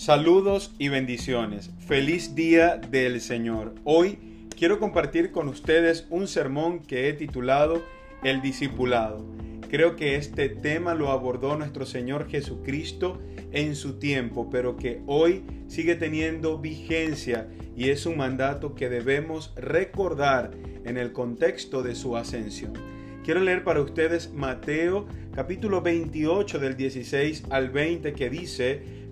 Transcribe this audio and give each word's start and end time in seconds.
Saludos 0.00 0.74
y 0.78 0.88
bendiciones. 0.88 1.72
Feliz 1.86 2.34
día 2.34 2.78
del 2.78 3.20
Señor. 3.20 3.74
Hoy 3.84 4.46
quiero 4.56 4.78
compartir 4.78 5.30
con 5.30 5.46
ustedes 5.46 6.06
un 6.08 6.26
sermón 6.26 6.80
que 6.80 7.10
he 7.10 7.12
titulado 7.12 7.84
El 8.22 8.40
discipulado. 8.40 9.22
Creo 9.70 9.96
que 9.96 10.16
este 10.16 10.48
tema 10.48 10.94
lo 10.94 11.10
abordó 11.10 11.54
nuestro 11.58 11.84
Señor 11.84 12.30
Jesucristo 12.30 13.20
en 13.52 13.76
su 13.76 13.98
tiempo, 13.98 14.48
pero 14.50 14.78
que 14.78 15.02
hoy 15.06 15.44
sigue 15.68 15.96
teniendo 15.96 16.56
vigencia 16.56 17.46
y 17.76 17.90
es 17.90 18.06
un 18.06 18.16
mandato 18.16 18.74
que 18.74 18.88
debemos 18.88 19.52
recordar 19.54 20.52
en 20.86 20.96
el 20.96 21.12
contexto 21.12 21.82
de 21.82 21.94
su 21.94 22.16
ascensión. 22.16 22.72
Quiero 23.22 23.40
leer 23.40 23.64
para 23.64 23.82
ustedes 23.82 24.32
Mateo 24.32 25.06
capítulo 25.34 25.82
28 25.82 26.58
del 26.58 26.76
16 26.76 27.44
al 27.50 27.68
20 27.68 28.14
que 28.14 28.30
dice, 28.30 28.99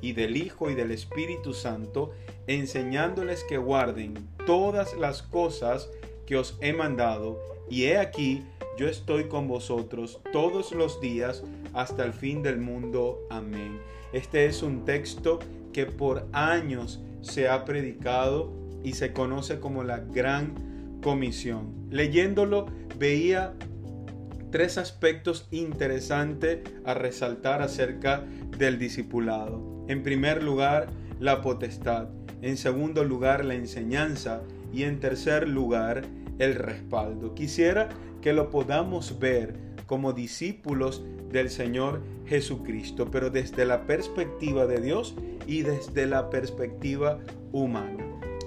y 0.00 0.12
del 0.12 0.36
Hijo 0.36 0.70
y 0.70 0.74
del 0.74 0.90
Espíritu 0.90 1.52
Santo, 1.54 2.12
enseñándoles 2.46 3.44
que 3.44 3.58
guarden 3.58 4.14
todas 4.46 4.96
las 4.96 5.22
cosas 5.22 5.90
que 6.26 6.36
os 6.36 6.58
he 6.60 6.72
mandado, 6.72 7.38
y 7.70 7.84
he 7.84 7.98
aquí, 7.98 8.42
yo 8.78 8.88
estoy 8.88 9.24
con 9.24 9.48
vosotros 9.48 10.20
todos 10.32 10.72
los 10.72 11.00
días 11.00 11.42
hasta 11.74 12.04
el 12.04 12.12
fin 12.12 12.42
del 12.42 12.58
mundo. 12.58 13.26
Amén. 13.28 13.78
Este 14.12 14.46
es 14.46 14.62
un 14.62 14.84
texto 14.84 15.40
que 15.72 15.84
por 15.84 16.26
años 16.32 17.00
se 17.20 17.48
ha 17.48 17.64
predicado 17.64 18.52
y 18.84 18.92
se 18.92 19.12
conoce 19.12 19.60
como 19.60 19.82
la 19.82 19.98
Gran 19.98 20.98
Comisión. 21.02 21.88
Leyéndolo 21.90 22.66
veía 22.98 23.54
tres 24.50 24.78
aspectos 24.78 25.46
interesantes 25.50 26.60
a 26.84 26.94
resaltar 26.94 27.62
acerca 27.62 28.24
del 28.56 28.78
discipulado. 28.78 29.84
En 29.88 30.02
primer 30.02 30.42
lugar, 30.42 30.88
la 31.20 31.42
potestad. 31.42 32.08
En 32.42 32.56
segundo 32.56 33.04
lugar, 33.04 33.44
la 33.44 33.54
enseñanza. 33.54 34.42
Y 34.72 34.82
en 34.82 35.00
tercer 35.00 35.48
lugar, 35.48 36.02
el 36.38 36.54
respaldo. 36.54 37.34
Quisiera 37.34 37.88
que 38.20 38.32
lo 38.32 38.50
podamos 38.50 39.18
ver 39.18 39.56
como 39.86 40.12
discípulos 40.12 41.02
del 41.30 41.50
Señor 41.50 42.02
Jesucristo, 42.26 43.10
pero 43.10 43.30
desde 43.30 43.64
la 43.64 43.86
perspectiva 43.86 44.66
de 44.66 44.80
Dios 44.80 45.14
y 45.46 45.62
desde 45.62 46.06
la 46.06 46.30
perspectiva 46.30 47.18
humana. 47.52 48.04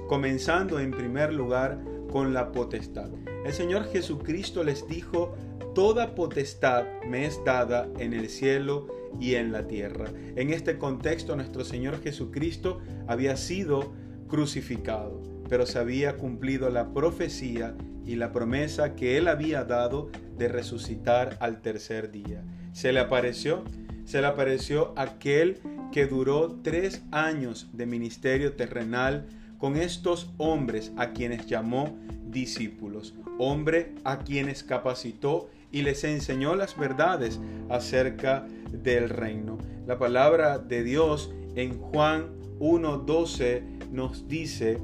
Comenzando 0.07 0.79
en 0.79 0.91
primer 0.91 1.33
lugar 1.33 1.79
con 2.11 2.33
la 2.33 2.51
potestad. 2.51 3.09
El 3.45 3.53
Señor 3.53 3.85
Jesucristo 3.91 4.63
les 4.63 4.87
dijo 4.87 5.33
Toda 5.73 6.15
potestad 6.15 6.85
me 7.07 7.25
es 7.25 7.39
dada 7.45 7.87
en 7.97 8.13
el 8.13 8.27
cielo 8.29 8.87
y 9.21 9.35
en 9.35 9.53
la 9.53 9.67
tierra. 9.67 10.09
En 10.35 10.51
este 10.51 10.77
contexto 10.77 11.35
nuestro 11.35 11.63
Señor 11.63 12.01
Jesucristo 12.01 12.81
había 13.07 13.37
sido 13.37 13.93
crucificado, 14.27 15.21
pero 15.47 15.65
se 15.65 15.79
había 15.79 16.17
cumplido 16.17 16.69
la 16.69 16.93
profecía 16.93 17.75
y 18.05 18.15
la 18.15 18.33
promesa 18.33 18.95
que 18.95 19.17
él 19.17 19.29
había 19.29 19.63
dado 19.63 20.09
de 20.37 20.49
resucitar 20.49 21.37
al 21.39 21.61
tercer 21.61 22.11
día. 22.11 22.43
Se 22.73 22.91
le 22.91 22.99
apareció, 22.99 23.63
se 24.03 24.19
le 24.19 24.27
apareció 24.27 24.93
aquel 24.97 25.59
que 25.93 26.05
duró 26.05 26.59
tres 26.63 27.01
años 27.11 27.69
de 27.71 27.85
ministerio 27.85 28.57
terrenal 28.57 29.27
con 29.57 29.77
estos 29.77 30.33
hombres 30.37 30.91
a 30.97 31.11
quienes 31.11 31.45
llamó 31.45 31.97
discípulos, 32.27 33.13
hombre 33.37 33.93
a 34.03 34.19
quienes 34.19 34.63
capacitó 34.63 35.49
y 35.71 35.81
les 35.81 36.03
enseñó 36.03 36.55
las 36.55 36.77
verdades 36.77 37.39
acerca 37.69 38.45
del 38.71 39.09
reino. 39.09 39.57
La 39.87 39.97
palabra 39.97 40.59
de 40.59 40.83
Dios 40.83 41.33
en 41.55 41.79
Juan 41.79 42.27
1.12 42.59 43.89
nos 43.91 44.27
dice, 44.27 44.77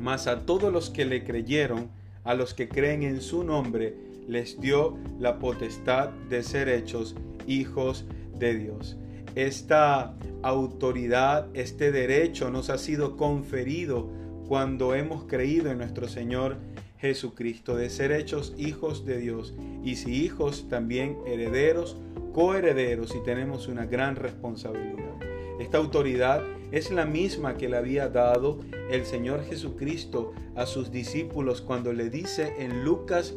mas 0.00 0.26
a 0.26 0.44
todos 0.44 0.72
los 0.72 0.90
que 0.90 1.04
le 1.04 1.24
creyeron, 1.24 1.90
a 2.24 2.34
los 2.34 2.54
que 2.54 2.68
creen 2.68 3.02
en 3.02 3.20
su 3.20 3.44
nombre, 3.44 3.96
les 4.28 4.60
dio 4.60 4.98
la 5.18 5.38
potestad 5.38 6.10
de 6.28 6.42
ser 6.42 6.68
hechos 6.68 7.16
hijos 7.46 8.04
de 8.38 8.54
Dios. 8.54 8.96
Esta 9.34 10.14
autoridad, 10.42 11.48
este 11.54 11.90
derecho 11.90 12.50
nos 12.50 12.68
ha 12.70 12.78
sido 12.78 13.16
conferido 13.16 14.10
cuando 14.46 14.94
hemos 14.94 15.24
creído 15.24 15.70
en 15.70 15.78
nuestro 15.78 16.08
Señor 16.08 16.58
Jesucristo, 17.02 17.74
de 17.74 17.90
ser 17.90 18.12
hechos 18.12 18.54
hijos 18.56 19.04
de 19.04 19.18
Dios 19.18 19.54
y 19.82 19.96
si 19.96 20.24
hijos 20.24 20.68
también 20.68 21.18
herederos, 21.26 21.96
coherederos 22.32 23.16
y 23.16 23.24
tenemos 23.24 23.66
una 23.66 23.86
gran 23.86 24.14
responsabilidad. 24.14 25.16
Esta 25.58 25.78
autoridad 25.78 26.44
es 26.70 26.92
la 26.92 27.04
misma 27.04 27.56
que 27.56 27.68
le 27.68 27.76
había 27.76 28.08
dado 28.08 28.60
el 28.88 29.04
Señor 29.04 29.44
Jesucristo 29.44 30.32
a 30.54 30.64
sus 30.64 30.92
discípulos 30.92 31.60
cuando 31.60 31.92
le 31.92 32.08
dice 32.08 32.54
en 32.60 32.84
Lucas 32.84 33.34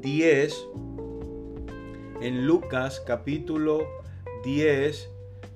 10, 0.00 0.66
en 2.20 2.46
Lucas 2.46 3.02
capítulo 3.04 3.84
10, 4.44 5.10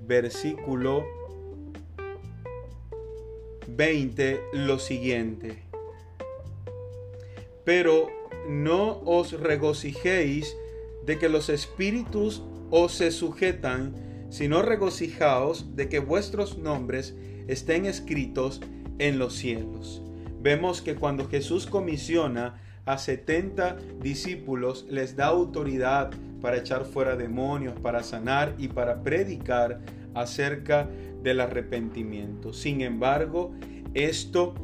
versículo 0.04 1.04
20, 3.68 4.40
lo 4.52 4.80
siguiente 4.80 5.71
pero 7.64 8.08
no 8.48 9.00
os 9.04 9.32
regocijéis 9.32 10.56
de 11.06 11.18
que 11.18 11.28
los 11.28 11.48
espíritus 11.48 12.42
os 12.70 12.92
se 12.92 13.10
sujetan, 13.10 13.94
sino 14.30 14.62
regocijaos 14.62 15.76
de 15.76 15.88
que 15.88 15.98
vuestros 15.98 16.58
nombres 16.58 17.14
estén 17.48 17.86
escritos 17.86 18.60
en 18.98 19.18
los 19.18 19.34
cielos. 19.34 20.02
Vemos 20.40 20.80
que 20.80 20.94
cuando 20.94 21.28
Jesús 21.28 21.66
comisiona 21.66 22.60
a 22.84 22.98
70 22.98 23.76
discípulos, 24.00 24.86
les 24.88 25.14
da 25.16 25.26
autoridad 25.26 26.10
para 26.40 26.56
echar 26.56 26.84
fuera 26.84 27.14
demonios, 27.14 27.74
para 27.80 28.02
sanar 28.02 28.54
y 28.58 28.68
para 28.68 29.02
predicar 29.02 29.80
acerca 30.14 30.88
del 31.22 31.40
arrepentimiento. 31.40 32.52
Sin 32.52 32.80
embargo, 32.80 33.52
esto 33.94 34.54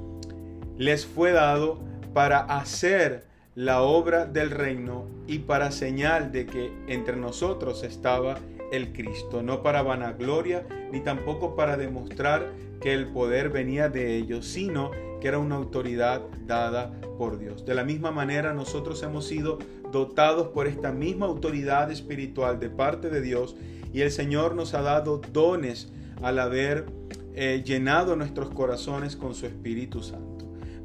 les 0.77 1.07
fue 1.07 1.33
dado 1.33 1.81
para 2.13 2.41
hacer 2.41 3.25
la 3.55 3.83
obra 3.83 4.25
del 4.27 4.51
reino 4.51 5.07
y 5.27 5.41
para 5.41 5.73
señal 5.73 6.31
de 6.31 6.47
que 6.47 6.73
entre 6.87 7.17
nosotros 7.17 7.83
estaba 7.83 8.39
el 8.71 8.93
Cristo, 8.93 9.43
no 9.43 9.63
para 9.63 9.83
vanagloria 9.83 10.67
ni 10.93 11.01
tampoco 11.01 11.57
para 11.57 11.77
demostrar 11.77 12.53
que 12.81 12.93
el 12.93 13.09
poder 13.09 13.49
venía 13.49 13.89
de 13.89 14.17
ellos, 14.17 14.47
sino 14.47 14.91
que 15.21 15.29
era 15.29 15.39
una 15.39 15.57
autoridad 15.57 16.23
dada 16.47 16.93
por 17.19 17.39
Dios. 17.39 17.65
De 17.65 17.75
la 17.75 17.85
misma 17.85 18.13
manera 18.13 18.53
nosotros 18.53 19.03
hemos 19.03 19.27
sido 19.27 19.59
dotados 19.91 20.49
por 20.49 20.67
esta 20.67 20.93
misma 20.93 21.27
autoridad 21.27 21.91
espiritual 21.91 22.61
de 22.61 22.71
parte 22.71 23.11
de 23.11 23.21
Dios 23.21 23.57
y 23.93 24.03
el 24.03 24.11
Señor 24.11 24.55
nos 24.55 24.75
ha 24.75 24.83
dado 24.83 25.21
dones 25.33 25.91
al 26.23 26.39
haber 26.39 26.87
eh, 27.35 27.63
llenado 27.65 28.17
nuestros 28.17 28.51
corazones 28.51 29.17
con 29.17 29.35
su 29.35 29.47
Espíritu 29.47 30.03
Santo. 30.03 30.38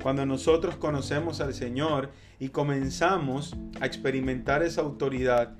Cuando 0.03 0.25
nosotros 0.25 0.75
conocemos 0.75 1.39
al 1.39 1.53
Señor 1.53 2.09
y 2.38 2.50
comenzamos 2.50 3.55
a 3.79 3.85
experimentar 3.85 4.61
esa 4.61 4.81
autoridad, 4.81 5.55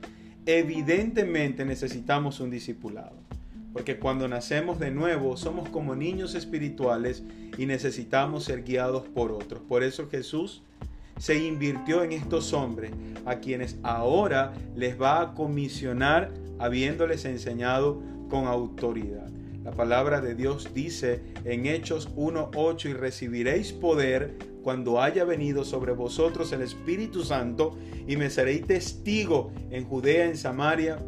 evidentemente 0.45 1.63
necesitamos 1.63 2.42
un 2.42 2.50
discipulado. 2.50 3.16
Porque 3.72 3.98
cuando 4.00 4.28
nacemos 4.28 4.80
de 4.80 4.92
nuevo 4.92 5.38
somos 5.38 5.69
como 5.69 5.95
niños 5.95 6.36
espirituales 6.36 7.24
y 7.57 7.68
necesitamos 7.68 8.44
ser 8.44 8.66
guiados 8.66 9.07
por 9.07 9.31
otros. 9.31 9.62
Por 9.62 9.81
eso 9.81 10.10
Jesús 10.10 10.62
se 11.18 11.42
invirtió 11.42 12.04
en 12.04 12.12
estos 12.12 12.51
hombres 12.51 12.92
a 13.25 13.36
quienes 13.36 13.78
ahora 13.81 14.51
les 14.75 15.01
va 15.01 15.22
a 15.22 15.34
comisionar 15.36 16.34
habiéndoles 16.60 17.24
enseñado 17.24 18.01
con 18.30 18.48
autoridad. 18.48 19.30
La 19.63 19.71
palabra 19.71 20.19
de 20.19 20.36
Dios 20.36 20.74
dice 20.74 21.21
en 21.45 21.65
Hechos 21.65 22.13
1.8 22.15 22.89
y 22.89 22.94
recibiréis 22.94 23.71
poder 23.71 24.38
cuando 24.62 25.01
haya 25.01 25.24
venido 25.24 25.63
sobre 25.63 25.94
vosotros 25.94 26.51
el 26.51 26.62
Espíritu 26.62 27.24
Santo 27.24 27.77
y 28.06 28.18
me 28.18 28.30
seréis 28.30 28.68
testigo 28.68 29.51
en 29.71 29.86
Judea, 29.86 30.25
en 30.25 30.36
Samaria 30.36 31.00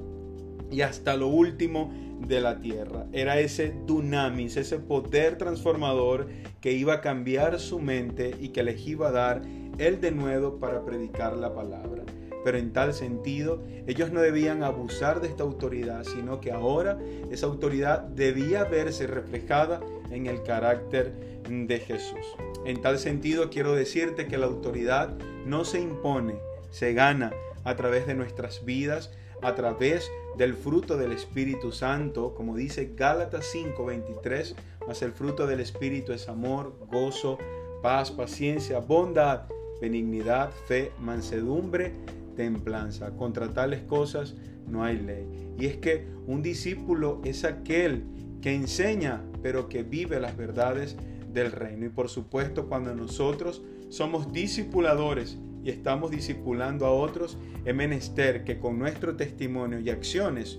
y 0.71 0.81
hasta 0.81 1.17
lo 1.17 1.27
último 1.27 1.91
de 2.25 2.39
la 2.39 2.61
tierra. 2.61 3.07
Era 3.11 3.39
ese 3.39 3.75
dunamis, 3.85 4.55
ese 4.55 4.79
poder 4.79 5.37
transformador 5.37 6.27
que 6.61 6.71
iba 6.71 6.93
a 6.93 7.01
cambiar 7.01 7.59
su 7.59 7.79
mente 7.79 8.35
y 8.39 8.49
que 8.49 8.63
les 8.63 8.87
iba 8.87 9.09
a 9.09 9.11
dar 9.11 9.41
el 9.77 9.99
denuedo 9.99 10.59
para 10.59 10.85
predicar 10.85 11.35
la 11.35 11.53
palabra. 11.53 12.03
Pero 12.45 12.59
en 12.59 12.73
tal 12.73 12.93
sentido, 12.93 13.63
ellos 13.87 14.11
no 14.11 14.21
debían 14.21 14.61
abusar 14.61 15.19
de 15.19 15.29
esta 15.29 15.41
autoridad, 15.41 16.03
sino 16.03 16.39
que 16.39 16.51
ahora 16.51 16.99
esa 17.31 17.47
autoridad 17.47 18.01
debía 18.01 18.65
verse 18.65 19.07
reflejada 19.07 19.81
en 20.11 20.27
el 20.27 20.43
carácter 20.43 21.11
de 21.49 21.79
Jesús. 21.79 22.35
En 22.63 22.83
tal 22.83 22.99
sentido, 22.99 23.49
quiero 23.49 23.73
decirte 23.73 24.27
que 24.27 24.37
la 24.37 24.45
autoridad 24.45 25.17
no 25.47 25.65
se 25.65 25.81
impone, 25.81 26.35
se 26.69 26.93
gana 26.93 27.33
a 27.63 27.75
través 27.75 28.05
de 28.05 28.13
nuestras 28.13 28.63
vidas, 28.63 29.11
a 29.41 29.55
través 29.55 30.11
del 30.37 30.53
fruto 30.53 30.97
del 30.97 31.13
Espíritu 31.13 31.71
Santo, 31.71 32.35
como 32.35 32.55
dice 32.55 32.91
Gálatas 32.95 33.45
5:23, 33.51 34.55
mas 34.87 35.01
el 35.01 35.13
fruto 35.13 35.47
del 35.47 35.61
Espíritu 35.61 36.13
es 36.13 36.29
amor, 36.29 36.75
gozo, 36.91 37.39
paz, 37.81 38.11
paciencia, 38.11 38.77
bondad, 38.81 39.47
benignidad, 39.81 40.51
fe, 40.67 40.91
mansedumbre, 40.99 41.91
templanza. 42.35 43.11
Contra 43.11 43.53
tales 43.53 43.81
cosas 43.81 44.35
no 44.67 44.83
hay 44.83 44.99
ley. 44.99 45.27
Y 45.57 45.65
es 45.65 45.77
que 45.77 46.07
un 46.27 46.41
discípulo 46.41 47.21
es 47.23 47.43
aquel 47.43 48.03
que 48.41 48.53
enseña, 48.53 49.23
pero 49.41 49.69
que 49.69 49.83
vive 49.83 50.19
las 50.19 50.37
verdades 50.37 50.97
del 51.31 51.51
reino. 51.51 51.85
Y 51.85 51.89
por 51.89 52.09
supuesto, 52.09 52.67
cuando 52.67 52.93
nosotros 52.95 53.63
somos 53.89 54.31
discipuladores 54.31 55.37
y 55.63 55.69
estamos 55.69 56.11
discipulando 56.11 56.85
a 56.85 56.91
otros, 56.91 57.37
es 57.63 57.75
menester 57.75 58.43
que 58.43 58.59
con 58.59 58.77
nuestro 58.77 59.15
testimonio 59.15 59.79
y 59.79 59.89
acciones 59.89 60.57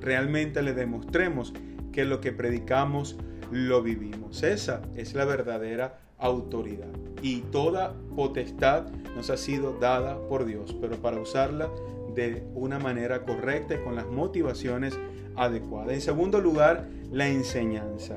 realmente 0.00 0.62
le 0.62 0.74
demostremos 0.74 1.52
que 1.92 2.04
lo 2.04 2.20
que 2.20 2.32
predicamos 2.32 3.16
lo 3.50 3.82
vivimos. 3.82 4.42
Esa 4.42 4.82
es 4.94 5.14
la 5.14 5.24
verdadera 5.24 5.98
autoridad. 6.20 6.88
Y 7.22 7.40
toda 7.52 7.94
potestad 8.16 8.90
nos 9.16 9.30
ha 9.30 9.36
sido 9.36 9.78
dada 9.78 10.18
por 10.28 10.44
Dios, 10.44 10.74
pero 10.80 10.96
para 10.96 11.20
usarla 11.20 11.70
de 12.14 12.44
una 12.54 12.78
manera 12.78 13.24
correcta 13.24 13.74
y 13.74 13.84
con 13.84 13.94
las 13.94 14.06
motivaciones 14.06 14.98
adecuadas. 15.36 15.92
En 15.92 16.00
segundo 16.00 16.40
lugar, 16.40 16.88
la 17.10 17.28
enseñanza. 17.28 18.16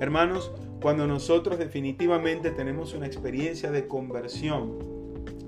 Hermanos, 0.00 0.50
cuando 0.80 1.06
nosotros 1.06 1.58
definitivamente 1.58 2.50
tenemos 2.50 2.94
una 2.94 3.06
experiencia 3.06 3.70
de 3.70 3.86
conversión, 3.86 4.78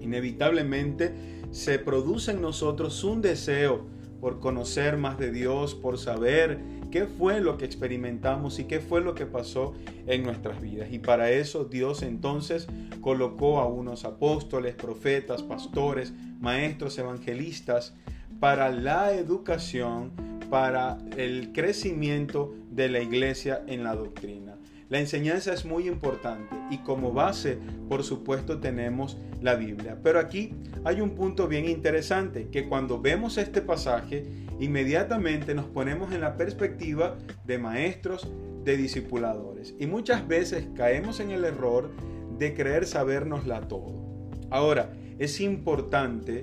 inevitablemente 0.00 1.12
se 1.50 1.78
produce 1.78 2.32
en 2.32 2.40
nosotros 2.40 3.02
un 3.04 3.20
deseo 3.20 3.82
por 4.20 4.40
conocer 4.40 4.96
más 4.96 5.18
de 5.18 5.32
Dios, 5.32 5.74
por 5.74 5.98
saber 5.98 6.60
qué 6.94 7.06
fue 7.06 7.40
lo 7.40 7.58
que 7.58 7.64
experimentamos 7.64 8.60
y 8.60 8.66
qué 8.66 8.78
fue 8.78 9.00
lo 9.00 9.16
que 9.16 9.26
pasó 9.26 9.74
en 10.06 10.22
nuestras 10.22 10.60
vidas. 10.60 10.92
Y 10.92 11.00
para 11.00 11.32
eso 11.32 11.64
Dios 11.64 12.04
entonces 12.04 12.68
colocó 13.00 13.58
a 13.58 13.66
unos 13.66 14.04
apóstoles, 14.04 14.76
profetas, 14.76 15.42
pastores, 15.42 16.12
maestros, 16.38 16.96
evangelistas, 16.96 17.96
para 18.38 18.70
la 18.70 19.12
educación, 19.12 20.12
para 20.48 20.98
el 21.16 21.50
crecimiento 21.52 22.54
de 22.70 22.88
la 22.88 23.00
iglesia 23.00 23.64
en 23.66 23.82
la 23.82 23.96
doctrina. 23.96 24.54
La 24.94 25.00
enseñanza 25.00 25.52
es 25.52 25.64
muy 25.64 25.88
importante 25.88 26.54
y 26.70 26.78
como 26.78 27.12
base, 27.12 27.58
por 27.88 28.04
supuesto, 28.04 28.60
tenemos 28.60 29.18
la 29.42 29.56
Biblia. 29.56 29.98
Pero 30.00 30.20
aquí 30.20 30.54
hay 30.84 31.00
un 31.00 31.16
punto 31.16 31.48
bien 31.48 31.68
interesante, 31.68 32.46
que 32.46 32.68
cuando 32.68 33.00
vemos 33.00 33.36
este 33.36 33.60
pasaje, 33.60 34.24
inmediatamente 34.60 35.52
nos 35.52 35.64
ponemos 35.64 36.12
en 36.12 36.20
la 36.20 36.36
perspectiva 36.36 37.18
de 37.44 37.58
maestros, 37.58 38.28
de 38.62 38.76
discipuladores. 38.76 39.74
Y 39.80 39.88
muchas 39.88 40.28
veces 40.28 40.68
caemos 40.76 41.18
en 41.18 41.32
el 41.32 41.44
error 41.44 41.90
de 42.38 42.54
creer 42.54 42.86
sabernosla 42.86 43.62
todo. 43.62 44.30
Ahora, 44.48 44.92
es 45.18 45.40
importante 45.40 46.42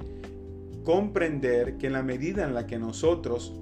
comprender 0.83 1.77
que 1.77 1.88
en 1.88 1.94
la 1.94 2.04
medida 2.04 2.44
en 2.44 2.54
la 2.54 2.68
que 2.68 2.77
nosotros 2.77 3.61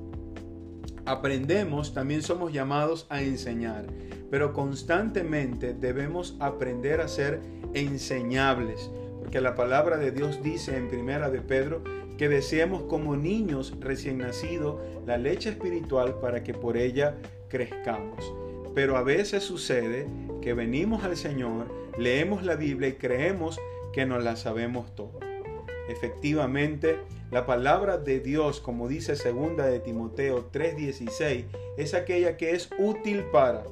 aprendemos, 1.09 1.93
también 1.93 2.21
somos 2.21 2.53
llamados 2.53 3.07
a 3.09 3.21
enseñar. 3.21 3.87
Pero 4.29 4.53
constantemente 4.53 5.73
debemos 5.73 6.35
aprender 6.39 7.01
a 7.01 7.07
ser 7.07 7.41
enseñables. 7.73 8.91
Porque 9.19 9.41
la 9.41 9.55
palabra 9.55 9.97
de 9.97 10.11
Dios 10.11 10.43
dice 10.43 10.77
en 10.77 10.87
primera 10.87 11.31
de 11.31 11.41
Pedro 11.41 11.83
que 12.17 12.29
deseemos 12.29 12.83
como 12.83 13.15
niños 13.15 13.73
recién 13.79 14.19
nacidos 14.19 14.79
la 15.07 15.17
leche 15.17 15.49
espiritual 15.49 16.15
para 16.21 16.43
que 16.43 16.53
por 16.53 16.77
ella 16.77 17.15
crezcamos. 17.47 18.31
Pero 18.75 18.95
a 18.95 19.03
veces 19.03 19.43
sucede 19.43 20.07
que 20.41 20.53
venimos 20.53 21.03
al 21.03 21.17
Señor, 21.17 21.67
leemos 21.97 22.43
la 22.43 22.55
Biblia 22.55 22.89
y 22.89 22.93
creemos 22.93 23.59
que 23.93 24.05
nos 24.05 24.23
la 24.23 24.35
sabemos 24.35 24.93
todo. 24.95 25.19
Efectivamente, 25.89 26.99
la 27.31 27.45
palabra 27.45 27.97
de 27.97 28.19
Dios, 28.19 28.59
como 28.59 28.87
dice 28.87 29.15
segunda 29.15 29.67
de 29.67 29.79
Timoteo 29.79 30.49
3:16, 30.51 31.45
es 31.77 31.93
aquella 31.93 32.37
que 32.37 32.51
es 32.51 32.69
útil 32.79 33.23
para 33.31 33.63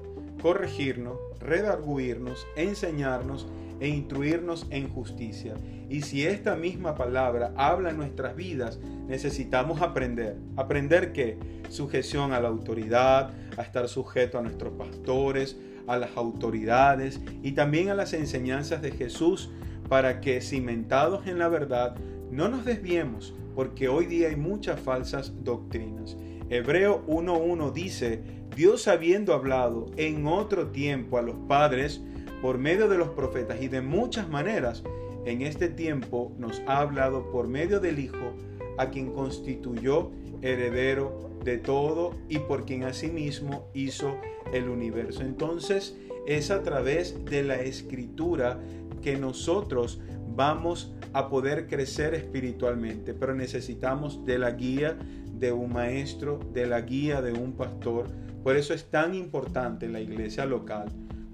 corregirnos, 0.42 1.18
redarguirnos, 1.39 2.45
enseñarnos 2.56 3.48
e 3.80 3.88
instruirnos 3.88 4.68
en 4.69 4.89
justicia. 4.89 5.56
Y 5.89 6.01
si 6.01 6.25
esta 6.25 6.56
misma 6.56 6.95
palabra 6.95 7.51
habla 7.56 7.89
en 7.89 7.98
nuestras 7.98 8.36
vidas, 8.36 8.80
necesitamos 9.07 9.81
aprender. 9.81 10.36
¿Aprender 10.56 11.12
qué? 11.12 11.38
Sujeción 11.69 12.33
a 12.33 12.39
la 12.39 12.50
autoridad, 12.50 13.33
a 13.57 13.62
estar 13.63 13.88
sujeto 13.88 14.38
a 14.38 14.42
nuestros 14.42 14.74
pastores, 14.74 15.57
a 15.88 15.98
las 15.98 16.15
autoridades 16.15 17.19
y 17.42 17.54
también 17.54 17.89
a 17.89 17.95
las 17.95 18.13
enseñanzas 18.13 18.81
de 18.81 18.92
Jesús 18.92 19.50
para 19.89 20.21
que 20.21 20.42
cimentados 20.42 21.25
en 21.27 21.39
la 21.39 21.48
verdad 21.48 21.95
no 22.30 22.50
nos 22.50 22.65
desviemos, 22.65 23.33
porque 23.57 23.88
hoy 23.88 24.06
día 24.06 24.27
hay 24.27 24.36
muchas 24.36 24.80
falsas 24.80 25.33
doctrinas. 25.44 26.15
Hebreo 26.51 27.04
1.1 27.07 27.74
dice, 27.74 28.21
Dios 28.56 28.88
habiendo 28.88 29.33
hablado 29.33 29.88
en 29.98 30.27
otro 30.27 30.68
tiempo 30.68 31.18
a 31.18 31.24
los 31.24 31.36
padres, 31.48 32.00
por 32.39 32.59
medio 32.59 32.88
de 32.88 33.00
los 33.00 33.09
profetas 33.09 33.59
y 33.59 33.68
de 33.68 33.81
muchas 33.81 34.30
maneras, 34.30 34.83
en 35.25 35.42
este 35.42 35.69
tiempo 35.69 36.31
nos 36.38 36.62
ha 36.68 36.81
hablado 36.81 37.31
por 37.31 37.48
medio 37.48 37.80
del 37.80 37.98
Hijo, 37.98 38.36
a 38.77 38.92
quien 38.92 39.12
constituyó 39.12 40.12
heredero 40.44 41.31
de 41.44 41.57
todo 41.57 42.12
y 42.30 42.38
por 42.38 42.63
quien 42.63 42.83
asimismo 42.83 43.71
hizo 43.74 44.19
el 44.54 44.69
universo. 44.69 45.24
Entonces 45.24 45.98
es 46.27 46.52
a 46.52 46.61
través 46.61 47.26
de 47.26 47.42
la 47.42 47.56
escritura 47.56 48.59
que 49.02 49.18
nosotros 49.18 49.99
vamos 50.35 50.93
a 51.13 51.29
poder 51.29 51.67
crecer 51.67 52.13
espiritualmente, 52.13 53.13
pero 53.13 53.33
necesitamos 53.33 54.25
de 54.25 54.39
la 54.39 54.51
guía 54.51 54.97
de 55.33 55.51
un 55.51 55.73
maestro, 55.73 56.39
de 56.53 56.67
la 56.67 56.81
guía 56.81 57.21
de 57.21 57.33
un 57.33 57.53
pastor. 57.53 58.07
Por 58.43 58.55
eso 58.55 58.73
es 58.73 58.89
tan 58.89 59.13
importante 59.13 59.87
la 59.87 59.99
iglesia 59.99 60.45
local 60.45 60.87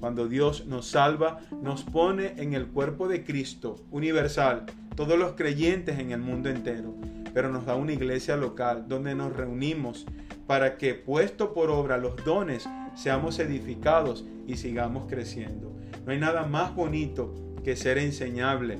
cuando 0.03 0.27
Dios 0.27 0.65
nos 0.65 0.87
salva, 0.87 1.39
nos 1.61 1.83
pone 1.83 2.33
en 2.35 2.53
el 2.53 2.67
cuerpo 2.67 3.07
de 3.07 3.23
Cristo 3.23 3.77
universal, 3.89 4.65
todos 4.97 5.17
los 5.17 5.31
creyentes 5.31 5.97
en 5.97 6.11
el 6.11 6.19
mundo 6.19 6.49
entero, 6.49 6.93
pero 7.33 7.49
nos 7.49 7.65
da 7.65 7.75
una 7.75 7.93
iglesia 7.93 8.35
local 8.35 8.83
donde 8.89 9.15
nos 9.15 9.33
reunimos 9.33 10.05
para 10.45 10.77
que, 10.77 10.93
puesto 10.93 11.53
por 11.53 11.69
obra 11.69 11.97
los 11.97 12.17
dones, 12.25 12.67
seamos 12.95 13.39
edificados 13.39 14.25
y 14.45 14.57
sigamos 14.57 15.07
creciendo. 15.07 15.71
No 16.05 16.11
hay 16.11 16.19
nada 16.19 16.45
más 16.47 16.75
bonito 16.75 17.33
que 17.63 17.75
ser 17.75 17.97
enseñable. 17.97 18.77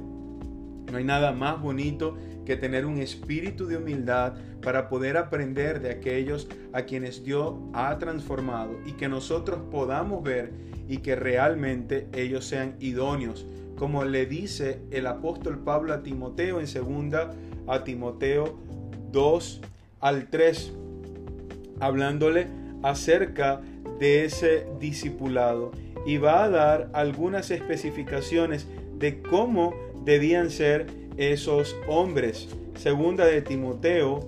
No 0.92 0.98
hay 0.98 1.04
nada 1.04 1.32
más 1.32 1.62
bonito 1.62 2.16
que 2.46 2.56
tener 2.56 2.86
un 2.86 2.98
espíritu 2.98 3.66
de 3.66 3.78
humildad 3.78 4.34
para 4.62 4.90
poder 4.90 5.18
aprender 5.18 5.82
de 5.82 5.92
aquellos 5.92 6.48
a 6.74 6.84
quienes 6.84 7.24
Dios 7.24 7.56
ha 7.74 7.98
transformado 7.98 8.78
y 8.86 8.94
que 8.94 9.08
nosotros 9.08 9.60
podamos 9.72 10.24
ver 10.24 10.52
y 10.88 10.98
que 10.98 11.16
realmente 11.16 12.08
ellos 12.14 12.46
sean 12.46 12.76
idóneos, 12.80 13.46
como 13.78 14.04
le 14.04 14.26
dice 14.26 14.82
el 14.92 15.08
apóstol 15.08 15.60
Pablo 15.60 15.94
a 15.94 16.04
Timoteo 16.04 16.60
en 16.60 16.68
segunda 16.68 17.34
a 17.68 17.84
Timoteo 17.84 18.58
2 19.12 19.62
al 20.02 20.30
3, 20.30 20.74
hablándole 21.80 22.48
acerca 22.82 23.62
de 24.00 24.26
ese 24.26 24.68
discipulado 24.80 25.72
y 26.06 26.18
va 26.18 26.44
a 26.44 26.50
dar 26.50 26.90
algunas 26.94 27.52
especificaciones 27.52 28.68
de 28.98 29.22
cómo 29.22 29.74
debían 30.04 30.50
ser 30.50 30.88
esos 31.18 31.76
hombres. 31.88 32.50
Segunda 32.76 33.26
de 33.26 33.42
Timoteo 33.42 34.22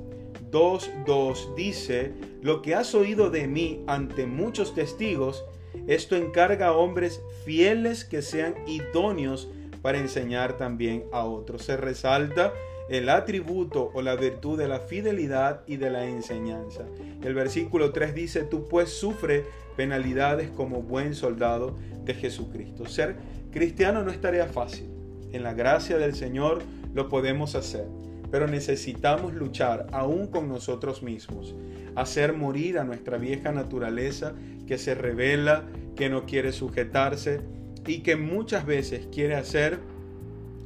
2.2 0.51 1.55
dice, 1.55 2.13
lo 2.41 2.61
que 2.61 2.75
has 2.75 2.93
oído 2.95 3.29
de 3.29 3.47
mí 3.47 3.83
ante 3.87 4.25
muchos 4.25 4.75
testigos, 4.75 5.43
esto 5.87 6.15
encarga 6.15 6.67
a 6.67 6.77
hombres 6.77 7.21
fieles 7.43 8.05
que 8.05 8.21
sean 8.21 8.55
idóneos 8.67 9.49
para 9.81 9.97
enseñar 9.99 10.57
también 10.57 11.03
a 11.11 11.25
otros. 11.25 11.63
Se 11.63 11.77
resalta 11.77 12.53
el 12.89 13.09
atributo 13.09 13.91
o 13.93 14.01
la 14.01 14.15
virtud 14.15 14.57
de 14.57 14.67
la 14.67 14.79
fidelidad 14.79 15.61
y 15.67 15.77
de 15.77 15.89
la 15.89 16.05
enseñanza. 16.05 16.85
El 17.23 17.33
versículo 17.33 17.91
3 17.91 18.13
dice, 18.13 18.43
tú 18.43 18.67
pues 18.67 18.89
sufre 18.89 19.43
penalidades 19.75 20.49
como 20.49 20.81
buen 20.81 21.15
soldado 21.15 21.77
de 22.03 22.13
Jesucristo. 22.13 22.85
Ser 22.85 23.15
cristiano 23.51 24.03
no 24.03 24.11
es 24.11 24.21
tarea 24.21 24.47
fácil. 24.47 24.89
En 25.31 25.43
la 25.43 25.53
gracia 25.53 25.97
del 25.97 26.15
Señor 26.15 26.61
lo 26.93 27.09
podemos 27.09 27.55
hacer, 27.55 27.87
pero 28.31 28.47
necesitamos 28.47 29.33
luchar 29.33 29.87
aún 29.91 30.27
con 30.27 30.47
nosotros 30.47 31.03
mismos, 31.03 31.55
hacer 31.95 32.33
morir 32.33 32.79
a 32.79 32.83
nuestra 32.83 33.17
vieja 33.17 33.51
naturaleza 33.51 34.33
que 34.65 34.77
se 34.77 34.95
revela, 34.95 35.63
que 35.95 36.09
no 36.09 36.25
quiere 36.25 36.51
sujetarse 36.51 37.41
y 37.85 37.99
que 37.99 38.15
muchas 38.15 38.65
veces 38.65 39.07
quiere 39.11 39.35
hacer 39.35 39.79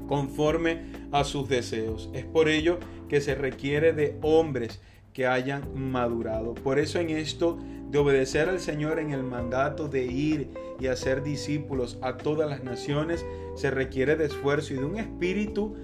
conforme 0.08 0.82
a 1.12 1.24
sus 1.24 1.50
deseos. 1.50 2.10
Es 2.14 2.26
por 2.26 2.50
ello 2.50 2.80
que 3.08 3.22
se 3.22 3.36
requiere 3.36 3.94
de 3.94 4.18
hombres 4.22 4.82
que 5.14 5.28
hayan 5.28 5.64
madurado. 5.92 6.54
Por 6.54 6.80
eso 6.80 7.00
en 7.00 7.10
esto 7.10 7.60
de 7.90 7.98
obedecer 7.98 8.50
al 8.50 8.60
Señor 8.60 9.00
en 9.00 9.12
el 9.12 9.24
mandato 9.24 9.88
de 9.88 10.06
ir 10.06 10.50
y 10.80 10.88
hacer 10.88 11.24
discípulos 11.24 11.98
a 12.02 12.18
todas 12.18 12.50
las 12.50 12.64
naciones, 12.64 13.26
se 13.56 13.72
requiere 13.72 14.16
de 14.16 14.26
esfuerzo 14.26 14.74
y 14.74 14.78
de 14.78 14.86
un 14.86 14.98
espíritu 14.98 15.76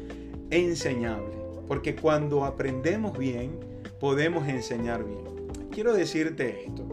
enseñable. 0.51 1.33
Porque 1.67 1.95
cuando 1.95 2.45
aprendemos 2.45 3.17
bien, 3.17 3.59
podemos 4.00 4.47
enseñar 4.47 5.03
bien. 5.03 5.25
Quiero 5.71 5.93
decirte 5.93 6.65
esto. 6.65 6.85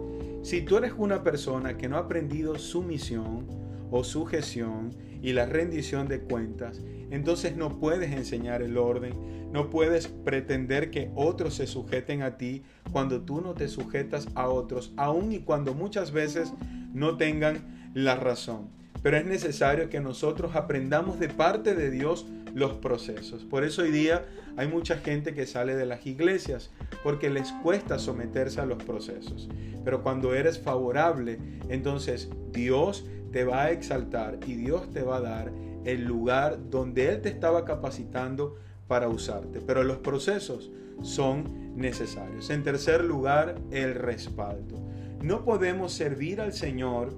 Si 0.42 0.62
tú 0.62 0.78
eres 0.78 0.92
una 0.96 1.22
persona 1.22 1.76
que 1.76 1.88
no 1.88 1.96
ha 1.96 2.00
aprendido 2.00 2.58
su 2.58 2.82
misión 2.82 3.46
o 3.90 4.02
su 4.02 4.24
gestión 4.24 4.90
y 5.22 5.32
la 5.32 5.46
rendición 5.46 6.08
de 6.08 6.20
cuentas, 6.20 6.82
entonces 7.10 7.56
no 7.56 7.78
puedes 7.78 8.12
enseñar 8.12 8.60
el 8.60 8.76
orden, 8.76 9.14
no 9.52 9.70
puedes 9.70 10.08
pretender 10.08 10.90
que 10.90 11.10
otros 11.14 11.54
se 11.54 11.66
sujeten 11.66 12.22
a 12.22 12.36
ti 12.36 12.62
cuando 12.90 13.22
tú 13.22 13.40
no 13.40 13.54
te 13.54 13.68
sujetas 13.68 14.28
a 14.34 14.48
otros, 14.48 14.92
aun 14.96 15.32
y 15.32 15.40
cuando 15.40 15.74
muchas 15.74 16.10
veces 16.10 16.52
no 16.92 17.16
tengan 17.16 17.90
la 17.94 18.16
razón. 18.16 18.81
Pero 19.02 19.16
es 19.16 19.24
necesario 19.24 19.88
que 19.88 20.00
nosotros 20.00 20.54
aprendamos 20.54 21.18
de 21.18 21.28
parte 21.28 21.74
de 21.74 21.90
Dios 21.90 22.26
los 22.54 22.74
procesos. 22.74 23.44
Por 23.44 23.64
eso 23.64 23.82
hoy 23.82 23.90
día 23.90 24.26
hay 24.56 24.68
mucha 24.68 24.98
gente 24.98 25.34
que 25.34 25.46
sale 25.46 25.74
de 25.74 25.86
las 25.86 26.06
iglesias 26.06 26.70
porque 27.02 27.30
les 27.30 27.50
cuesta 27.62 27.98
someterse 27.98 28.60
a 28.60 28.66
los 28.66 28.82
procesos. 28.82 29.48
Pero 29.84 30.02
cuando 30.02 30.34
eres 30.34 30.58
favorable, 30.58 31.38
entonces 31.68 32.30
Dios 32.52 33.06
te 33.32 33.44
va 33.44 33.64
a 33.64 33.70
exaltar 33.70 34.38
y 34.46 34.54
Dios 34.54 34.90
te 34.90 35.02
va 35.02 35.16
a 35.16 35.20
dar 35.20 35.52
el 35.84 36.04
lugar 36.04 36.70
donde 36.70 37.08
Él 37.08 37.22
te 37.22 37.30
estaba 37.30 37.64
capacitando 37.64 38.56
para 38.86 39.08
usarte. 39.08 39.60
Pero 39.60 39.82
los 39.82 39.98
procesos 39.98 40.70
son 41.02 41.74
necesarios. 41.76 42.50
En 42.50 42.62
tercer 42.62 43.02
lugar, 43.02 43.56
el 43.70 43.94
respaldo. 43.94 44.76
No 45.22 45.44
podemos 45.44 45.92
servir 45.92 46.40
al 46.40 46.52
Señor 46.52 47.14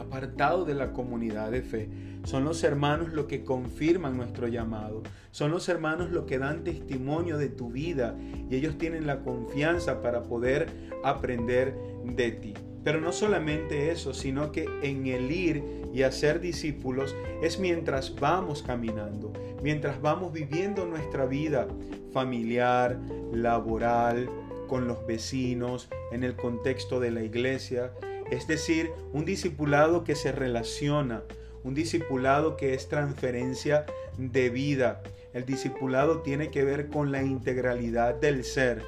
apartado 0.00 0.64
de 0.64 0.74
la 0.74 0.92
comunidad 0.92 1.50
de 1.50 1.62
fe. 1.62 1.88
Son 2.24 2.44
los 2.44 2.62
hermanos 2.64 3.12
los 3.12 3.26
que 3.26 3.44
confirman 3.44 4.16
nuestro 4.16 4.48
llamado. 4.48 5.02
Son 5.30 5.50
los 5.50 5.68
hermanos 5.68 6.10
los 6.10 6.24
que 6.24 6.38
dan 6.38 6.64
testimonio 6.64 7.38
de 7.38 7.48
tu 7.48 7.70
vida 7.70 8.16
y 8.50 8.56
ellos 8.56 8.76
tienen 8.78 9.06
la 9.06 9.20
confianza 9.20 10.00
para 10.02 10.22
poder 10.22 10.68
aprender 11.04 11.74
de 12.04 12.32
ti. 12.32 12.54
Pero 12.82 13.00
no 13.00 13.12
solamente 13.12 13.90
eso, 13.90 14.14
sino 14.14 14.52
que 14.52 14.66
en 14.82 15.06
el 15.06 15.30
ir 15.30 15.62
y 15.92 16.02
hacer 16.02 16.40
discípulos 16.40 17.14
es 17.42 17.58
mientras 17.58 18.14
vamos 18.16 18.62
caminando, 18.62 19.32
mientras 19.62 20.00
vamos 20.00 20.32
viviendo 20.32 20.86
nuestra 20.86 21.26
vida 21.26 21.68
familiar, 22.12 22.98
laboral, 23.32 24.28
con 24.66 24.86
los 24.86 25.04
vecinos, 25.04 25.88
en 26.12 26.22
el 26.22 26.36
contexto 26.36 27.00
de 27.00 27.10
la 27.10 27.22
iglesia. 27.22 27.92
Es 28.30 28.46
decir, 28.46 28.90
un 29.12 29.24
discipulado 29.24 30.04
que 30.04 30.14
se 30.14 30.32
relaciona, 30.32 31.22
un 31.64 31.74
discipulado 31.74 32.56
que 32.56 32.74
es 32.74 32.88
transferencia 32.88 33.84
de 34.16 34.50
vida. 34.50 35.02
El 35.32 35.44
discipulado 35.44 36.20
tiene 36.20 36.50
que 36.50 36.64
ver 36.64 36.88
con 36.88 37.12
la 37.12 37.22
integralidad 37.22 38.14
del 38.14 38.44
ser. 38.44 38.82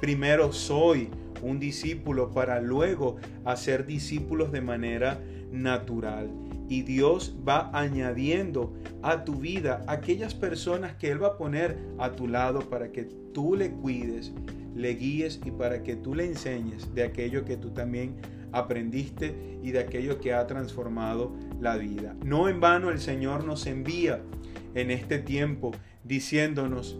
Primero 0.00 0.52
soy, 0.52 1.10
un 1.42 1.60
discípulo 1.60 2.32
para 2.32 2.60
luego 2.60 3.16
hacer 3.44 3.86
discípulos 3.86 4.50
de 4.52 4.60
manera 4.60 5.20
natural. 5.52 6.30
Y 6.68 6.82
Dios 6.82 7.34
va 7.48 7.70
añadiendo 7.72 8.74
a 9.02 9.24
tu 9.24 9.36
vida 9.36 9.84
aquellas 9.86 10.34
personas 10.34 10.96
que 10.96 11.10
Él 11.10 11.22
va 11.22 11.28
a 11.28 11.38
poner 11.38 11.78
a 11.98 12.10
tu 12.10 12.28
lado 12.28 12.68
para 12.68 12.92
que 12.92 13.04
tú 13.32 13.54
le 13.54 13.70
cuides, 13.70 14.32
le 14.74 14.94
guíes 14.94 15.40
y 15.44 15.50
para 15.50 15.82
que 15.82 15.96
tú 15.96 16.14
le 16.14 16.26
enseñes 16.26 16.94
de 16.94 17.04
aquello 17.04 17.44
que 17.44 17.56
tú 17.56 17.70
también 17.70 18.16
aprendiste 18.52 19.58
y 19.62 19.70
de 19.70 19.80
aquello 19.80 20.20
que 20.20 20.32
ha 20.32 20.46
transformado 20.46 21.32
la 21.60 21.76
vida. 21.76 22.16
No 22.24 22.48
en 22.48 22.60
vano 22.60 22.90
el 22.90 23.00
Señor 23.00 23.44
nos 23.44 23.66
envía 23.66 24.22
en 24.74 24.90
este 24.90 25.18
tiempo 25.18 25.72
diciéndonos, 26.04 26.98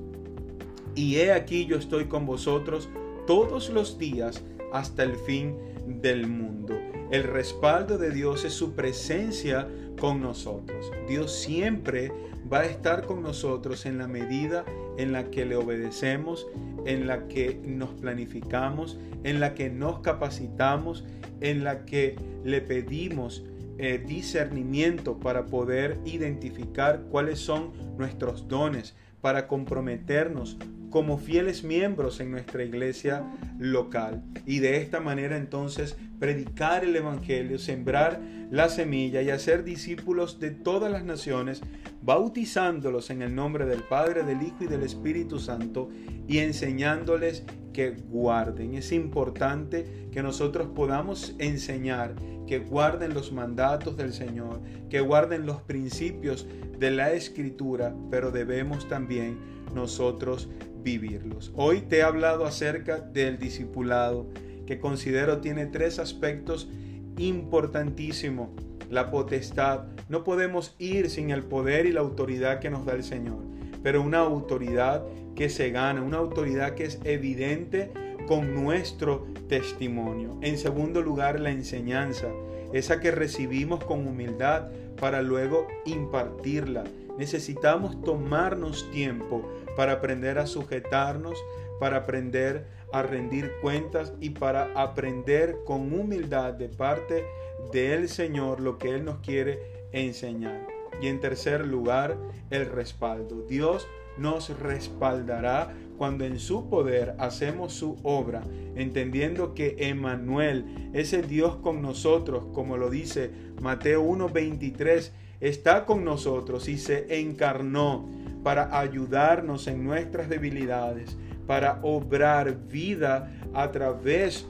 y 0.94 1.16
he 1.16 1.32
aquí 1.32 1.66
yo 1.66 1.76
estoy 1.76 2.06
con 2.06 2.26
vosotros 2.26 2.88
todos 3.26 3.70
los 3.70 3.98
días 3.98 4.42
hasta 4.72 5.02
el 5.04 5.16
fin 5.16 5.56
del 5.86 6.26
mundo. 6.26 6.74
El 7.10 7.22
respaldo 7.22 7.96
de 7.98 8.10
Dios 8.10 8.44
es 8.44 8.52
su 8.52 8.74
presencia 8.74 9.68
con 9.98 10.20
nosotros. 10.20 10.90
Dios 11.08 11.32
siempre 11.32 12.12
va 12.52 12.60
a 12.60 12.66
estar 12.66 13.06
con 13.06 13.22
nosotros 13.22 13.86
en 13.86 13.98
la 13.98 14.08
medida 14.08 14.64
en 14.98 15.12
la 15.12 15.30
que 15.30 15.46
le 15.46 15.56
obedecemos, 15.56 16.46
en 16.84 17.06
la 17.06 17.26
que 17.28 17.58
nos 17.64 17.90
planificamos, 17.90 18.98
en 19.24 19.40
la 19.40 19.54
que 19.54 19.70
nos 19.70 20.00
capacitamos, 20.00 21.04
en 21.40 21.64
la 21.64 21.86
que 21.86 22.16
le 22.44 22.60
pedimos 22.60 23.44
eh, 23.78 24.02
discernimiento 24.04 25.18
para 25.18 25.46
poder 25.46 25.98
identificar 26.04 27.04
cuáles 27.10 27.38
son 27.38 27.72
nuestros 27.96 28.48
dones, 28.48 28.96
para 29.20 29.46
comprometernos 29.46 30.58
como 30.90 31.18
fieles 31.18 31.64
miembros 31.64 32.20
en 32.20 32.30
nuestra 32.30 32.64
iglesia 32.64 33.24
local. 33.58 34.22
Y 34.46 34.60
de 34.60 34.78
esta 34.78 35.00
manera 35.00 35.36
entonces 35.36 35.96
predicar 36.18 36.84
el 36.84 36.96
Evangelio, 36.96 37.58
sembrar 37.58 38.20
la 38.50 38.68
semilla 38.68 39.22
y 39.22 39.30
hacer 39.30 39.64
discípulos 39.64 40.40
de 40.40 40.50
todas 40.50 40.90
las 40.90 41.04
naciones, 41.04 41.60
bautizándolos 42.02 43.10
en 43.10 43.22
el 43.22 43.34
nombre 43.34 43.66
del 43.66 43.82
Padre, 43.82 44.22
del 44.22 44.42
Hijo 44.42 44.64
y 44.64 44.66
del 44.66 44.82
Espíritu 44.82 45.38
Santo 45.38 45.90
y 46.26 46.38
enseñándoles 46.38 47.44
que 47.72 47.90
guarden. 47.90 48.74
Es 48.74 48.92
importante 48.92 50.08
que 50.10 50.22
nosotros 50.22 50.68
podamos 50.74 51.34
enseñar 51.38 52.14
que 52.46 52.58
guarden 52.58 53.12
los 53.12 53.30
mandatos 53.30 53.96
del 53.96 54.12
Señor, 54.12 54.60
que 54.88 55.00
guarden 55.00 55.44
los 55.44 55.60
principios 55.62 56.46
de 56.78 56.90
la 56.90 57.12
Escritura, 57.12 57.94
pero 58.10 58.30
debemos 58.30 58.88
también 58.88 59.57
nosotros 59.74 60.48
vivirlos. 60.82 61.52
Hoy 61.54 61.82
te 61.82 61.98
he 61.98 62.02
hablado 62.02 62.44
acerca 62.44 62.98
del 63.00 63.38
discipulado, 63.38 64.26
que 64.66 64.78
considero 64.78 65.38
tiene 65.38 65.66
tres 65.66 65.98
aspectos 65.98 66.68
importantísimos. 67.16 68.50
La 68.90 69.10
potestad. 69.10 69.84
No 70.08 70.24
podemos 70.24 70.74
ir 70.78 71.10
sin 71.10 71.30
el 71.30 71.42
poder 71.42 71.84
y 71.84 71.92
la 71.92 72.00
autoridad 72.00 72.58
que 72.58 72.70
nos 72.70 72.86
da 72.86 72.94
el 72.94 73.04
Señor, 73.04 73.44
pero 73.82 74.00
una 74.00 74.20
autoridad 74.20 75.04
que 75.34 75.50
se 75.50 75.70
gana, 75.70 76.00
una 76.02 76.16
autoridad 76.16 76.74
que 76.74 76.84
es 76.84 76.98
evidente 77.04 77.90
con 78.26 78.54
nuestro 78.54 79.26
testimonio. 79.48 80.38
En 80.42 80.58
segundo 80.58 81.02
lugar, 81.02 81.38
la 81.38 81.50
enseñanza, 81.50 82.28
esa 82.72 83.00
que 83.00 83.10
recibimos 83.10 83.84
con 83.84 84.06
humildad 84.06 84.68
para 85.00 85.22
luego 85.22 85.66
impartirla. 85.84 86.84
Necesitamos 87.18 88.00
tomarnos 88.02 88.90
tiempo 88.90 89.42
para 89.76 89.94
aprender 89.94 90.38
a 90.38 90.46
sujetarnos, 90.46 91.38
para 91.80 91.98
aprender 91.98 92.66
a 92.92 93.02
rendir 93.02 93.52
cuentas 93.60 94.12
y 94.20 94.30
para 94.30 94.70
aprender 94.74 95.56
con 95.64 95.92
humildad 95.92 96.54
de 96.54 96.68
parte 96.68 97.24
del 97.72 98.08
Señor 98.08 98.60
lo 98.60 98.78
que 98.78 98.94
Él 98.94 99.04
nos 99.04 99.18
quiere 99.18 99.60
enseñar. 99.92 100.66
Y 101.00 101.08
en 101.08 101.20
tercer 101.20 101.66
lugar, 101.66 102.16
el 102.50 102.66
respaldo. 102.66 103.42
Dios 103.46 103.86
nos 104.16 104.58
respaldará 104.58 105.72
cuando 105.98 106.24
en 106.24 106.38
su 106.38 106.70
poder 106.70 107.14
hacemos 107.18 107.74
su 107.74 107.96
obra, 108.04 108.42
entendiendo 108.76 109.52
que 109.52 109.76
Emmanuel, 109.80 110.90
ese 110.94 111.22
Dios 111.22 111.56
con 111.56 111.82
nosotros, 111.82 112.44
como 112.54 112.76
lo 112.76 112.88
dice 112.88 113.30
Mateo 113.60 114.02
1:23, 114.02 115.12
está 115.40 115.84
con 115.84 116.04
nosotros 116.04 116.68
y 116.68 116.78
se 116.78 117.20
encarnó 117.20 118.08
para 118.42 118.78
ayudarnos 118.78 119.66
en 119.66 119.84
nuestras 119.84 120.28
debilidades, 120.28 121.16
para 121.46 121.80
obrar 121.82 122.56
vida 122.68 123.32
a 123.52 123.70
través 123.72 124.46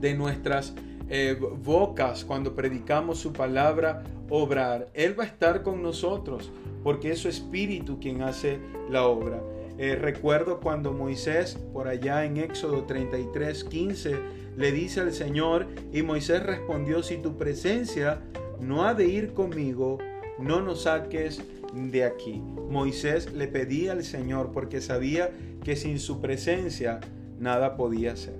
de 0.00 0.14
nuestras 0.14 0.74
eh, 1.08 1.36
bocas 1.64 2.24
cuando 2.24 2.54
predicamos 2.54 3.18
su 3.18 3.32
palabra, 3.32 4.02
obrar. 4.28 4.88
Él 4.94 5.18
va 5.18 5.24
a 5.24 5.26
estar 5.26 5.62
con 5.62 5.82
nosotros 5.82 6.50
porque 6.82 7.12
es 7.12 7.18
su 7.20 7.28
espíritu 7.28 7.98
quien 8.00 8.22
hace 8.22 8.58
la 8.90 9.06
obra. 9.06 9.40
Eh, 9.82 9.96
recuerdo 9.96 10.60
cuando 10.60 10.92
Moisés, 10.92 11.58
por 11.72 11.88
allá 11.88 12.24
en 12.24 12.36
Éxodo 12.36 12.84
33, 12.84 13.64
15, 13.64 14.14
le 14.56 14.70
dice 14.70 15.00
al 15.00 15.12
Señor, 15.12 15.66
y 15.92 16.02
Moisés 16.02 16.40
respondió, 16.40 17.02
si 17.02 17.16
tu 17.16 17.36
presencia 17.36 18.20
no 18.60 18.84
ha 18.84 18.94
de 18.94 19.08
ir 19.08 19.32
conmigo, 19.32 19.98
no 20.38 20.62
nos 20.62 20.82
saques 20.82 21.42
de 21.74 22.04
aquí. 22.04 22.40
Moisés 22.70 23.32
le 23.32 23.48
pedía 23.48 23.90
al 23.90 24.04
Señor 24.04 24.52
porque 24.52 24.80
sabía 24.80 25.32
que 25.64 25.74
sin 25.74 25.98
su 25.98 26.20
presencia 26.20 27.00
nada 27.40 27.76
podía 27.76 28.12
hacer. 28.12 28.38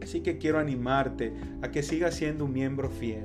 Así 0.00 0.20
que 0.20 0.38
quiero 0.38 0.60
animarte 0.60 1.32
a 1.62 1.72
que 1.72 1.82
sigas 1.82 2.14
siendo 2.14 2.44
un 2.44 2.52
miembro 2.52 2.88
fiel 2.88 3.24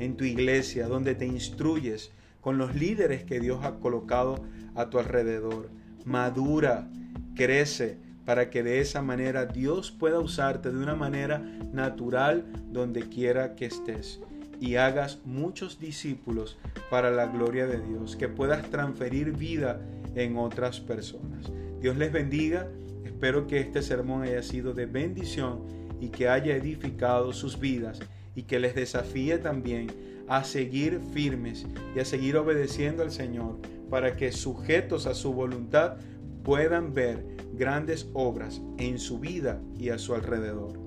en 0.00 0.16
tu 0.16 0.24
iglesia, 0.24 0.88
donde 0.88 1.14
te 1.14 1.26
instruyes 1.26 2.10
con 2.40 2.58
los 2.58 2.74
líderes 2.74 3.22
que 3.22 3.38
Dios 3.38 3.60
ha 3.62 3.76
colocado 3.76 4.44
a 4.74 4.90
tu 4.90 4.98
alrededor. 4.98 5.68
Madura, 6.06 6.88
crece, 7.34 7.98
para 8.24 8.48
que 8.48 8.62
de 8.62 8.80
esa 8.80 9.02
manera 9.02 9.44
Dios 9.44 9.90
pueda 9.90 10.20
usarte 10.20 10.70
de 10.70 10.78
una 10.78 10.94
manera 10.94 11.38
natural 11.72 12.46
donde 12.70 13.08
quiera 13.08 13.56
que 13.56 13.66
estés 13.66 14.20
y 14.60 14.76
hagas 14.76 15.18
muchos 15.24 15.80
discípulos 15.80 16.58
para 16.90 17.10
la 17.10 17.26
gloria 17.26 17.66
de 17.66 17.80
Dios, 17.80 18.14
que 18.14 18.28
puedas 18.28 18.70
transferir 18.70 19.32
vida 19.32 19.80
en 20.14 20.36
otras 20.36 20.80
personas. 20.80 21.50
Dios 21.80 21.96
les 21.96 22.12
bendiga, 22.12 22.68
espero 23.04 23.48
que 23.48 23.58
este 23.58 23.82
sermón 23.82 24.22
haya 24.22 24.42
sido 24.44 24.74
de 24.74 24.86
bendición 24.86 25.64
y 26.00 26.08
que 26.08 26.28
haya 26.28 26.54
edificado 26.54 27.32
sus 27.32 27.58
vidas 27.58 27.98
y 28.36 28.44
que 28.44 28.60
les 28.60 28.76
desafíe 28.76 29.38
también 29.38 29.88
a 30.28 30.44
seguir 30.44 31.00
firmes 31.12 31.66
y 31.96 31.98
a 31.98 32.04
seguir 32.04 32.36
obedeciendo 32.36 33.02
al 33.02 33.10
Señor 33.10 33.58
para 33.90 34.16
que 34.16 34.32
sujetos 34.32 35.06
a 35.06 35.14
su 35.14 35.32
voluntad 35.32 35.96
puedan 36.42 36.94
ver 36.94 37.26
grandes 37.54 38.08
obras 38.12 38.62
en 38.78 38.98
su 38.98 39.18
vida 39.18 39.60
y 39.78 39.90
a 39.90 39.98
su 39.98 40.14
alrededor. 40.14 40.78